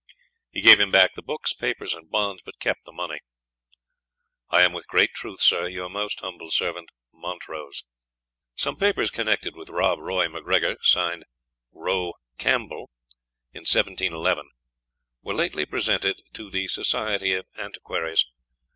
[0.49, 3.19] He gave him back the books, papers, and bonds, but kept the money.
[4.49, 7.83] "I am, with great truth, Sir, "your most humble servant, "MONTROSE."
[8.55, 11.25] [Some papers connected with Rob Roy Macgregor, signed
[11.71, 12.15] "Ro.
[12.39, 12.89] Campbell,"
[13.53, 14.49] in 1711,
[15.21, 18.25] were lately presented to the Society of Antiquaries.